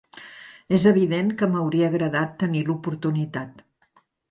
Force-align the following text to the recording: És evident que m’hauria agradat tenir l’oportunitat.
És 0.77 0.87
evident 0.91 1.29
que 1.41 1.51
m’hauria 1.51 1.91
agradat 1.93 2.35
tenir 2.47 2.65
l’oportunitat. 2.73 3.65